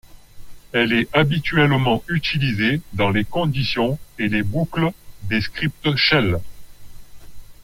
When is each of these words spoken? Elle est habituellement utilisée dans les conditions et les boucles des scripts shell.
Elle 0.71 0.93
est 0.93 1.09
habituellement 1.15 2.03
utilisée 2.09 2.81
dans 2.93 3.11
les 3.11 3.23
conditions 3.23 3.99
et 4.17 4.29
les 4.29 4.41
boucles 4.41 4.89
des 5.29 5.41
scripts 5.41 5.95
shell. 5.95 6.39